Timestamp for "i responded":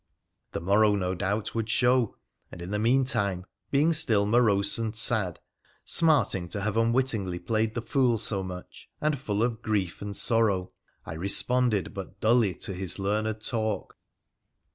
11.05-11.93